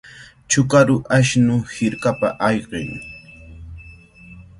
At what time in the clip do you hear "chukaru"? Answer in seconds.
0.49-0.95